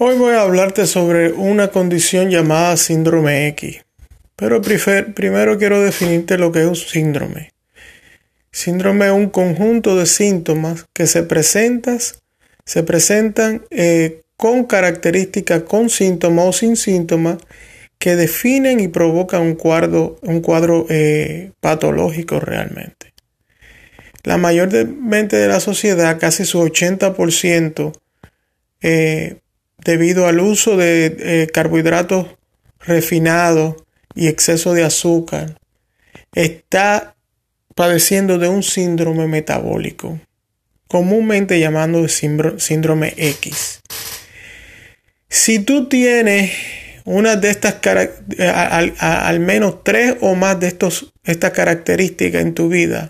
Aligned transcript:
Hoy 0.00 0.16
voy 0.16 0.34
a 0.34 0.42
hablarte 0.42 0.86
sobre 0.86 1.32
una 1.32 1.68
condición 1.68 2.30
llamada 2.30 2.76
síndrome 2.76 3.48
X. 3.48 3.84
Pero 4.36 4.62
primero 4.62 5.58
quiero 5.58 5.82
definirte 5.82 6.38
lo 6.38 6.52
que 6.52 6.60
es 6.60 6.66
un 6.66 6.76
síndrome. 6.76 7.50
Síndrome 8.52 9.06
es 9.06 9.12
un 9.12 9.28
conjunto 9.28 9.96
de 9.96 10.06
síntomas 10.06 10.86
que 10.92 11.08
se, 11.08 11.26
se 12.64 12.82
presentan 12.84 13.64
eh, 13.70 14.20
con 14.36 14.66
características, 14.66 15.62
con 15.62 15.90
síntomas 15.90 16.46
o 16.46 16.52
sin 16.52 16.76
síntomas, 16.76 17.38
que 17.98 18.14
definen 18.14 18.78
y 18.78 18.86
provocan 18.86 19.42
un 19.42 19.54
cuadro, 19.56 20.20
un 20.22 20.42
cuadro 20.42 20.86
eh, 20.90 21.50
patológico 21.58 22.38
realmente. 22.38 23.14
La 24.22 24.36
mayor 24.36 24.68
de 24.68 25.48
la 25.48 25.58
sociedad, 25.58 26.20
casi 26.20 26.44
su 26.44 26.60
80%, 26.60 27.98
eh, 28.80 29.38
debido 29.88 30.26
al 30.26 30.38
uso 30.38 30.76
de 30.76 31.16
eh, 31.18 31.46
carbohidratos 31.46 32.26
refinados 32.80 33.76
y 34.14 34.28
exceso 34.28 34.74
de 34.74 34.84
azúcar, 34.84 35.58
está 36.34 37.16
padeciendo 37.74 38.36
de 38.36 38.48
un 38.48 38.62
síndrome 38.62 39.26
metabólico, 39.28 40.20
comúnmente 40.88 41.58
llamado 41.58 42.06
síndrome 42.06 43.14
X. 43.16 43.80
Si 45.30 45.58
tú 45.60 45.88
tienes 45.88 46.52
una 47.06 47.36
de 47.36 47.48
estas 47.48 47.76
eh, 48.36 48.46
al, 48.46 48.92
al, 48.98 49.40
menos 49.40 49.84
tres 49.84 50.16
o 50.20 50.34
más 50.34 50.60
de 50.60 50.66
estas 50.68 51.50
características 51.52 52.42
en 52.42 52.52
tu 52.52 52.68
vida, 52.68 53.08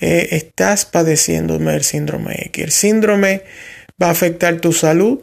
eh, 0.00 0.30
estás 0.32 0.86
padeciendo 0.86 1.56
del 1.56 1.84
síndrome 1.84 2.34
X. 2.46 2.64
El 2.64 2.72
síndrome 2.72 3.42
va 4.02 4.08
a 4.08 4.10
afectar 4.10 4.60
tu 4.60 4.72
salud, 4.72 5.20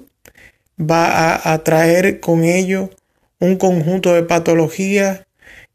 va 0.82 1.54
a, 1.54 1.64
traer 1.64 2.20
con 2.20 2.44
ello 2.44 2.90
un 3.40 3.58
conjunto 3.58 4.14
de 4.14 4.24
patologías 4.24 5.26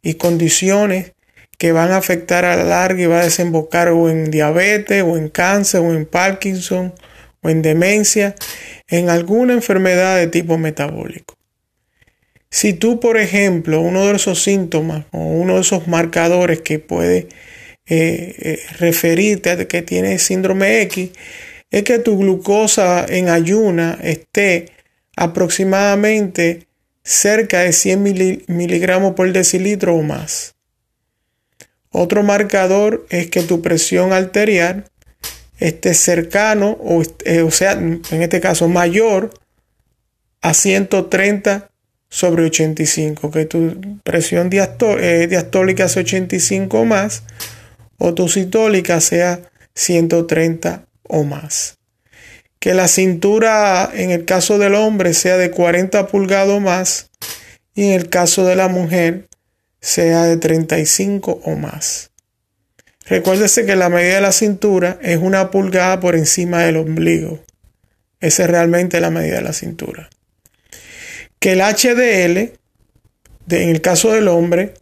y 0.03 0.15
condiciones 0.15 1.12
que 1.59 1.73
van 1.73 1.93
a 1.93 1.97
afectar 1.97 2.45
a 2.45 2.57
la 2.57 2.65
larga 2.65 3.03
y 3.03 3.07
va 3.07 3.21
a 3.21 3.25
desembocar 3.25 3.89
o 3.89 4.11
en 4.11 4.31
diabetes 4.31 5.03
o 5.03 5.17
en 5.17 5.29
cáncer 5.29 5.81
o 5.81 5.95
en 5.95 6.07
Parkinson 6.07 6.93
o 7.43 7.49
en 7.49 7.62
demencia, 7.62 8.34
en 8.89 9.09
alguna 9.09 9.55
enfermedad 9.55 10.17
de 10.17 10.27
tipo 10.27 10.59
metabólico. 10.59 11.37
Si 12.51 12.73
tú, 12.73 13.01
por 13.01 13.17
ejemplo, 13.17 13.81
uno 13.81 14.07
de 14.07 14.17
esos 14.17 14.43
síntomas 14.43 15.05
o 15.12 15.19
uno 15.19 15.55
de 15.57 15.61
esos 15.61 15.89
marcadores 15.89 16.61
que 16.61 16.79
puede 16.79 17.29
eh, 17.89 18.34
eh, 18.39 18.61
referirte 18.79 19.51
a 19.51 19.69
que 19.69 19.83
tienes 19.83 20.23
síndrome 20.23 20.83
X 20.83 21.11
es 21.71 21.83
que 21.83 21.99
tu 21.99 22.19
glucosa 22.19 23.07
en 23.09 23.29
ayuna 23.29 23.99
esté 24.03 24.67
aproximadamente 25.17 26.69
cerca 27.03 27.61
de 27.61 27.72
100 27.72 28.45
miligramos 28.48 29.14
por 29.14 29.33
decilitro 29.33 29.97
o 29.97 30.03
más. 30.03 30.55
Otro 31.91 32.22
marcador 32.22 33.06
es 33.09 33.31
que 33.31 33.42
tu 33.42 33.62
presión 33.62 34.12
arterial 34.12 34.84
esté 35.59 35.94
cercano, 35.94 36.77
o, 36.81 37.03
eh, 37.25 37.50
sea, 37.50 37.72
en 37.72 38.03
este 38.11 38.41
caso 38.41 38.69
mayor, 38.69 39.31
a 40.42 40.53
130 40.53 41.70
sobre 42.11 42.44
85, 42.44 43.31
que 43.31 43.47
tu 43.47 43.98
presión 44.05 44.50
eh, 44.53 45.27
diastólica 45.28 45.89
sea 45.89 46.03
85 46.03 46.81
o 46.81 46.84
más, 46.84 47.22
o 47.97 48.12
tu 48.12 48.28
citólica 48.28 49.00
sea 49.00 49.41
130 49.75 50.87
o 51.05 51.25
más 51.25 51.77
que 52.67 52.75
la 52.75 52.89
cintura 52.89 53.89
en 53.95 54.11
el 54.11 54.25
caso 54.25 54.59
del 54.59 54.75
hombre 54.75 55.14
sea 55.14 55.36
de 55.36 55.53
40 55.53 56.09
pulgadas 56.09 56.48
o 56.48 56.59
más 56.59 57.11
y 57.77 57.84
en 57.84 57.92
el 57.92 58.09
caso 58.09 58.45
de 58.45 58.56
la 58.56 58.67
mujer 58.67 59.28
sea 59.81 60.25
de 60.25 60.36
35 60.36 61.43
o 61.44 61.55
más. 61.55 62.10
Recuérdese 63.05 63.66
que 63.66 63.76
la 63.76 63.88
medida 63.88 64.16
de 64.16 64.21
la 64.21 64.32
cintura 64.32 64.99
es 65.00 65.19
una 65.19 65.53
pulgada 65.53 66.00
por 66.00 66.16
encima 66.16 66.65
del 66.65 66.78
ombligo. 66.78 67.38
Esa 68.19 68.43
es 68.43 68.50
realmente 68.50 69.00
la 69.00 69.10
medida 69.10 69.37
de 69.37 69.43
la 69.43 69.53
cintura. 69.53 70.10
Que 71.38 71.53
el 71.53 71.60
HDL, 71.60 72.53
en 73.49 73.69
el 73.69 73.81
caso 73.81 74.10
del 74.10 74.26
hombre, 74.26 74.75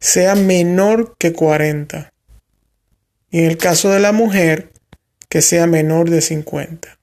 sea 0.00 0.34
menor 0.34 1.14
que 1.18 1.32
40. 1.32 2.12
Y 3.30 3.38
en 3.38 3.44
el 3.44 3.58
caso 3.58 3.90
de 3.90 4.00
la 4.00 4.10
mujer, 4.10 4.72
que 5.28 5.40
sea 5.40 5.68
menor 5.68 6.10
de 6.10 6.20
50 6.20 6.97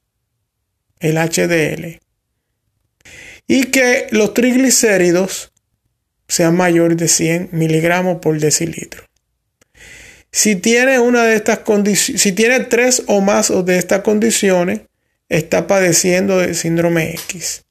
el 1.05 1.17
HDL, 1.17 1.99
y 3.47 3.65
que 3.65 4.07
los 4.11 4.33
triglicéridos 4.33 5.51
sean 6.27 6.55
mayores 6.55 6.97
de 6.97 7.07
100 7.07 7.49
miligramos 7.51 8.17
por 8.19 8.39
decilitro. 8.39 9.03
Si 10.31 10.55
tiene 10.55 10.99
una 10.99 11.23
de 11.23 11.35
estas 11.35 11.59
condiciones, 11.59 12.21
si 12.21 12.31
tiene 12.33 12.59
tres 12.61 13.03
o 13.07 13.21
más 13.21 13.53
de 13.65 13.77
estas 13.77 14.01
condiciones, 14.01 14.81
está 15.29 15.67
padeciendo 15.67 16.39
de 16.39 16.53
síndrome 16.53 17.11
X. 17.11 17.63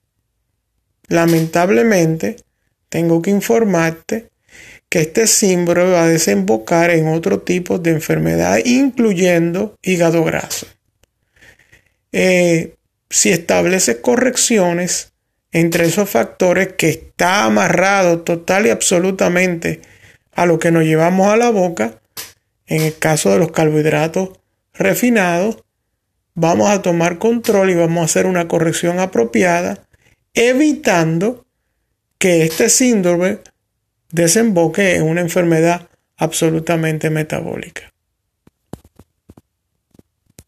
Lamentablemente, 1.09 2.37
tengo 2.89 3.21
que 3.21 3.31
informarte 3.31 4.31
que 4.89 5.01
este 5.01 5.27
síndrome 5.27 5.91
va 5.91 6.05
a 6.05 6.09
desembocar 6.09 6.91
en 6.91 7.09
otro 7.09 7.41
tipo 7.41 7.79
de 7.79 7.91
enfermedad, 7.91 8.59
incluyendo 8.65 9.77
hígado 9.83 10.25
graso. 10.25 10.67
Eh, 12.13 12.77
si 13.11 13.31
establece 13.31 14.01
correcciones 14.01 15.13
entre 15.53 15.87
esos 15.87 16.11
factores 16.11 16.73
que 16.73 16.89
está 16.89 17.45
amarrado 17.45 18.21
total 18.23 18.67
y 18.67 18.71
absolutamente 18.71 19.81
a 20.33 20.47
lo 20.47 20.59
que 20.59 20.73
nos 20.73 20.85
llevamos 20.85 21.29
a 21.29 21.37
la 21.37 21.51
boca, 21.51 22.01
en 22.67 22.83
el 22.83 22.99
caso 22.99 23.31
de 23.31 23.39
los 23.39 23.53
carbohidratos 23.53 24.31
refinados, 24.73 25.63
vamos 26.35 26.71
a 26.71 26.83
tomar 26.83 27.19
control 27.19 27.71
y 27.71 27.75
vamos 27.75 28.03
a 28.03 28.05
hacer 28.07 28.27
una 28.27 28.49
corrección 28.49 28.99
apropiada, 28.99 29.87
evitando 30.35 31.47
que 32.19 32.43
este 32.43 32.69
síndrome 32.69 33.39
desemboque 34.11 34.97
en 34.97 35.05
una 35.05 35.21
enfermedad 35.21 35.89
absolutamente 36.17 37.11
metabólica. 37.11 37.94